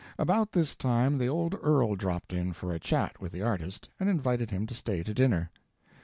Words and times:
About 0.17 0.53
this 0.53 0.75
time 0.75 1.19
the 1.19 1.29
old 1.29 1.55
earl 1.61 1.95
dropped 1.95 2.33
in 2.33 2.53
for 2.53 2.73
a 2.73 2.79
chat 2.79 3.21
with 3.21 3.31
the 3.31 3.43
artist, 3.43 3.87
and 3.99 4.09
invited 4.09 4.49
him 4.49 4.65
to 4.65 4.73
stay 4.73 5.03
to 5.03 5.13
dinner. 5.13 5.51